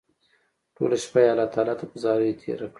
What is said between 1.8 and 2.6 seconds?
په زاريو تېره